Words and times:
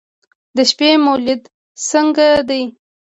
د 0.55 0.57
شپې 0.69 0.89
مو 1.03 1.13
لید 1.25 1.43
څنګه 1.89 2.27
دی؟ 2.49 2.61